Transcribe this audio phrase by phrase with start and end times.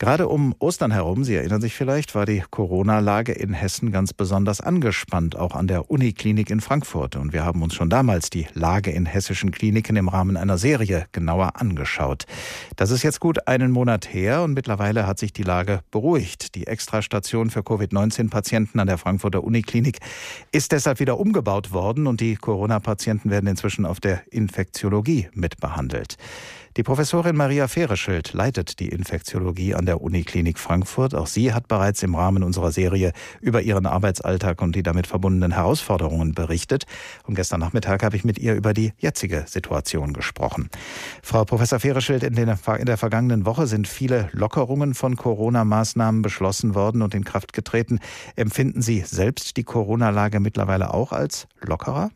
[0.00, 4.62] Gerade um Ostern herum, Sie erinnern sich vielleicht, war die Corona-Lage in Hessen ganz besonders
[4.62, 7.16] angespannt, auch an der Uniklinik in Frankfurt.
[7.16, 11.04] Und wir haben uns schon damals die Lage in hessischen Kliniken im Rahmen einer Serie
[11.12, 12.24] genauer angeschaut.
[12.76, 16.54] Das ist jetzt gut einen Monat her und mittlerweile hat sich die Lage beruhigt.
[16.54, 19.98] Die Extrastation für Covid-19-Patienten an der Frankfurter Uniklinik
[20.50, 26.16] ist deshalb wieder umgebaut worden und die Corona-Patienten werden inzwischen auf der Infektiologie mitbehandelt.
[26.80, 31.14] Die Professorin Maria Fehreschild leitet die Infektiologie an der Uniklinik Frankfurt.
[31.14, 33.12] Auch sie hat bereits im Rahmen unserer Serie
[33.42, 36.86] über ihren Arbeitsalltag und die damit verbundenen Herausforderungen berichtet.
[37.26, 40.70] Und gestern Nachmittag habe ich mit ihr über die jetzige Situation gesprochen.
[41.22, 47.02] Frau Professor Fehreschild, in, in der vergangenen Woche sind viele Lockerungen von Corona-Maßnahmen beschlossen worden
[47.02, 47.98] und in Kraft getreten.
[48.36, 52.10] Empfinden Sie selbst die Corona-Lage mittlerweile auch als lockerer?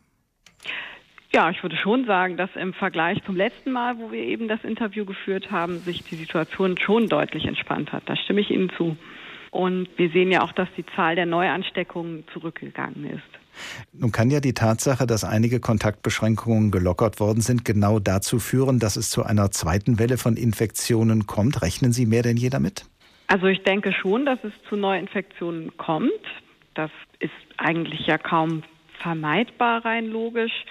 [1.35, 4.63] Ja, ich würde schon sagen, dass im Vergleich zum letzten Mal, wo wir eben das
[4.63, 8.03] Interview geführt haben, sich die Situation schon deutlich entspannt hat.
[8.05, 8.95] Da stimme ich Ihnen zu.
[9.51, 13.91] Und wir sehen ja auch, dass die Zahl der Neuansteckungen zurückgegangen ist.
[13.91, 18.95] Nun kann ja die Tatsache, dass einige Kontaktbeschränkungen gelockert worden sind, genau dazu führen, dass
[18.95, 21.61] es zu einer zweiten Welle von Infektionen kommt.
[21.61, 22.85] Rechnen Sie mehr denn je damit?
[23.27, 26.11] Also ich denke schon, dass es zu Neuinfektionen kommt.
[26.75, 28.63] Das ist eigentlich ja kaum
[29.01, 30.63] vermeidbar rein logisch.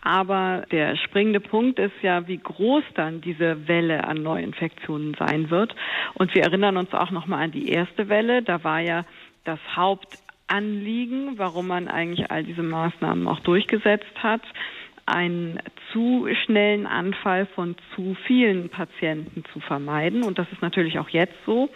[0.00, 5.74] Aber der springende Punkt ist ja, wie groß dann diese Welle an Neuinfektionen sein wird.
[6.14, 8.42] Und wir erinnern uns auch nochmal an die erste Welle.
[8.42, 9.04] Da war ja
[9.44, 14.42] das Hauptanliegen, warum man eigentlich all diese Maßnahmen auch durchgesetzt hat,
[15.08, 15.58] einen
[15.92, 20.22] zu schnellen Anfall von zu vielen Patienten zu vermeiden.
[20.22, 21.70] Und das ist natürlich auch jetzt so.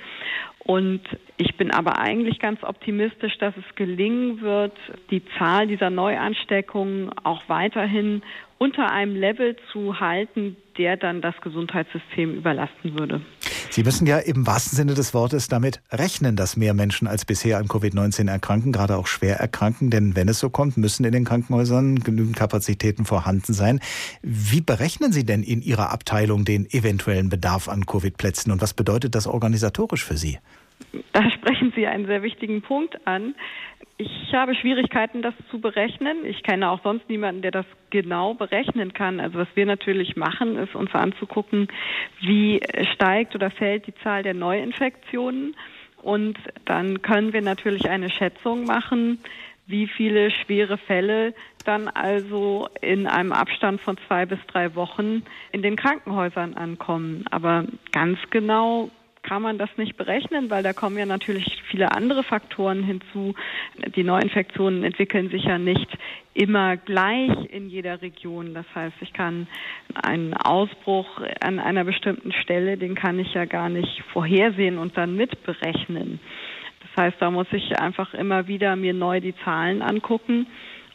[0.59, 1.03] Und
[1.39, 4.77] ich bin aber eigentlich ganz optimistisch, dass es gelingen wird,
[5.11, 8.23] die Zahl dieser Neuansteckungen auch weiterhin
[8.59, 13.21] unter einem Level zu halten, der dann das Gesundheitssystem überlasten würde.
[13.73, 17.57] Sie müssen ja im wahrsten Sinne des Wortes damit rechnen, dass mehr Menschen als bisher
[17.57, 19.89] an Covid-19 erkranken, gerade auch schwer erkranken.
[19.89, 23.81] Denn wenn es so kommt, müssen in den Krankenhäusern genügend Kapazitäten vorhanden sein.
[24.21, 29.15] Wie berechnen Sie denn in Ihrer Abteilung den eventuellen Bedarf an Covid-Plätzen und was bedeutet
[29.15, 30.39] das organisatorisch für Sie?
[31.15, 33.35] Da sprechen Sie einen sehr wichtigen Punkt an.
[34.05, 36.25] Ich habe Schwierigkeiten, das zu berechnen.
[36.25, 39.21] Ich kenne auch sonst niemanden, der das genau berechnen kann.
[39.21, 41.69] Also was wir natürlich machen, ist uns anzugucken,
[42.21, 42.61] wie
[42.95, 45.55] steigt oder fällt die Zahl der Neuinfektionen.
[46.03, 49.21] Und dann können wir natürlich eine Schätzung machen,
[49.69, 51.33] wie viele schwere Fälle
[51.65, 57.25] dann also in einem Abstand von zwei bis drei Wochen in den Krankenhäusern ankommen.
[57.31, 58.91] Aber ganz genau
[59.23, 63.35] kann man das nicht berechnen, weil da kommen ja natürlich viele andere Faktoren hinzu.
[63.95, 65.87] Die Neuinfektionen entwickeln sich ja nicht
[66.35, 68.55] immer gleich in jeder Region.
[68.55, 69.47] Das heißt, ich kann
[69.95, 75.17] einen Ausbruch an einer bestimmten Stelle, den kann ich ja gar nicht vorhersehen und dann
[75.17, 76.19] mitberechnen.
[76.81, 80.47] Das heißt, da muss ich einfach immer wieder mir neu die Zahlen angucken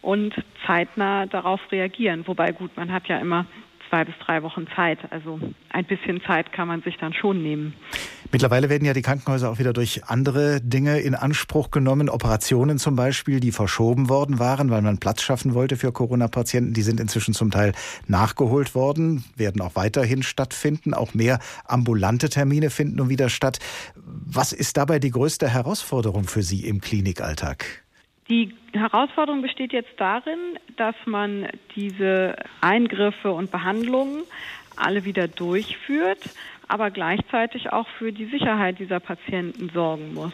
[0.02, 0.34] und
[0.66, 2.28] zeitnah darauf reagieren.
[2.28, 3.46] Wobei gut, man hat ja immer
[3.90, 5.00] zwei bis drei Wochen Zeit.
[5.12, 5.40] Also
[5.70, 7.74] ein bisschen Zeit kann man sich dann schon nehmen.
[8.32, 12.10] Mittlerweile werden ja die Krankenhäuser auch wieder durch andere Dinge in Anspruch genommen.
[12.10, 16.74] Operationen zum Beispiel, die verschoben worden waren, weil man Platz schaffen wollte für Corona-Patienten.
[16.74, 17.72] Die sind inzwischen zum Teil
[18.08, 20.94] nachgeholt worden, werden auch weiterhin stattfinden.
[20.94, 23.60] Auch mehr ambulante Termine finden nun wieder statt.
[23.96, 27.87] Was ist dabei die größte Herausforderung für Sie im Klinikalltag?
[28.30, 34.24] Die Herausforderung besteht jetzt darin, dass man diese Eingriffe und Behandlungen
[34.76, 36.20] alle wieder durchführt,
[36.68, 40.34] aber gleichzeitig auch für die Sicherheit dieser Patienten sorgen muss.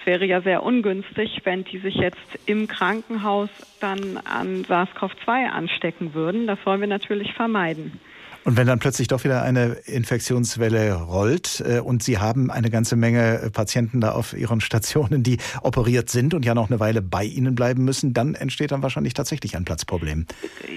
[0.00, 3.50] Es wäre ja sehr ungünstig, wenn die sich jetzt im Krankenhaus
[3.80, 6.46] dann an SARS-CoV-2 anstecken würden.
[6.46, 8.00] Das wollen wir natürlich vermeiden.
[8.44, 12.94] Und wenn dann plötzlich doch wieder eine Infektionswelle rollt äh, und Sie haben eine ganze
[12.94, 17.00] Menge äh, Patienten da auf Ihren Stationen, die operiert sind und ja noch eine Weile
[17.00, 20.26] bei Ihnen bleiben müssen, dann entsteht dann wahrscheinlich tatsächlich ein Platzproblem.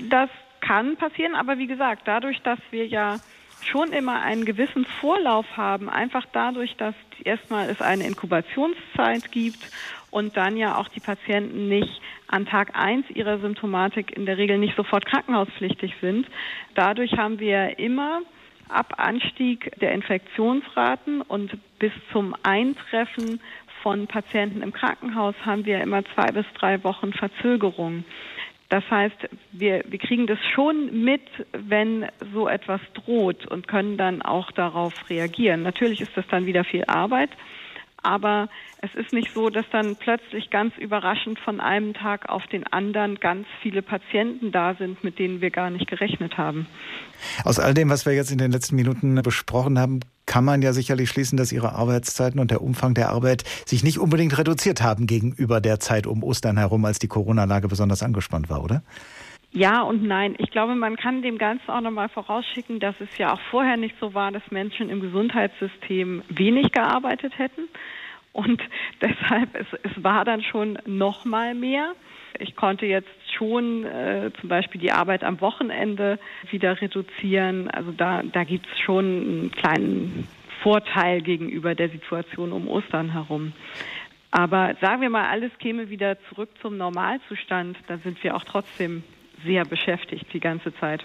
[0.10, 0.30] Das
[0.62, 3.18] kann passieren, aber wie gesagt, dadurch, dass wir ja
[3.62, 9.60] schon immer einen gewissen Vorlauf haben, einfach dadurch, dass erstmal es eine Inkubationszeit gibt
[10.12, 14.58] und dann ja auch die Patienten nicht an Tag eins ihrer Symptomatik in der Regel
[14.58, 16.28] nicht sofort krankenhauspflichtig sind.
[16.76, 18.22] Dadurch haben wir immer
[18.70, 23.40] ab Anstieg der Infektionsraten und bis zum Eintreffen
[23.82, 28.04] von Patienten im Krankenhaus haben wir immer zwei bis drei Wochen Verzögerung.
[28.70, 29.16] Das heißt,
[29.54, 31.22] wir, wir kriegen das schon mit,
[31.54, 35.64] wenn so etwas droht und können dann auch darauf reagieren.
[35.64, 37.30] Natürlich ist das dann wieder viel Arbeit,
[38.04, 38.50] aber
[38.82, 43.20] es ist nicht so, dass dann plötzlich ganz überraschend von einem Tag auf den anderen
[43.20, 46.68] ganz viele Patienten da sind, mit denen wir gar nicht gerechnet haben.
[47.46, 50.02] Aus all dem, was wir jetzt in den letzten Minuten besprochen haben,
[50.38, 53.98] kann man ja sicherlich schließen, dass Ihre Arbeitszeiten und der Umfang der Arbeit sich nicht
[53.98, 58.64] unbedingt reduziert haben gegenüber der Zeit um Ostern herum, als die Corona-Lage besonders angespannt war,
[58.64, 58.84] oder?
[59.52, 60.36] Ja und nein.
[60.38, 63.96] Ich glaube, man kann dem Ganzen auch nochmal vorausschicken, dass es ja auch vorher nicht
[64.00, 67.62] so war, dass Menschen im Gesundheitssystem wenig gearbeitet hätten.
[68.38, 68.62] Und
[69.02, 71.94] deshalb, es, es war dann schon noch mal mehr.
[72.40, 76.20] Ich konnte jetzt schon äh, zum Beispiel die Arbeit am Wochenende
[76.52, 77.68] wieder reduzieren.
[77.72, 80.28] Also da, da gibt es schon einen kleinen
[80.62, 83.54] Vorteil gegenüber der Situation um Ostern herum.
[84.30, 89.04] Aber sagen wir mal, alles käme wieder zurück zum Normalzustand, dann sind wir auch trotzdem
[89.46, 91.04] sehr beschäftigt die ganze Zeit.